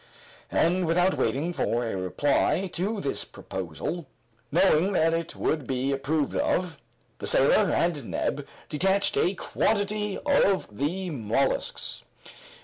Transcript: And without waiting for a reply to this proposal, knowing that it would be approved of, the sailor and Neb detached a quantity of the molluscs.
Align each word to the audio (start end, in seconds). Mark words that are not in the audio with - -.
And 0.49 0.87
without 0.87 1.13
waiting 1.13 1.53
for 1.53 1.85
a 1.85 1.95
reply 1.95 2.67
to 2.73 2.99
this 3.01 3.23
proposal, 3.23 4.07
knowing 4.51 4.93
that 4.93 5.13
it 5.13 5.35
would 5.35 5.67
be 5.67 5.91
approved 5.91 6.35
of, 6.35 6.77
the 7.19 7.27
sailor 7.27 7.71
and 7.71 8.05
Neb 8.05 8.47
detached 8.67 9.15
a 9.15 9.35
quantity 9.35 10.17
of 10.17 10.67
the 10.75 11.11
molluscs. 11.11 12.01